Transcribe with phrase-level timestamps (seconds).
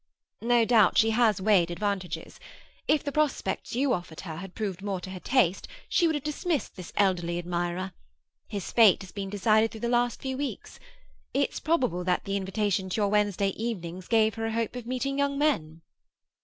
[0.41, 2.39] "No doubt she has weighed advantages.
[2.87, 6.23] If the prospects you offered her had proved more to her taste she would have
[6.23, 7.91] dismissed this elderly admirer.
[8.47, 10.79] His fate has been decided during the last few weeks.
[11.35, 15.19] It's probable that the invitation to your Wednesday evenings gave her a hope of meeting
[15.19, 15.83] young men."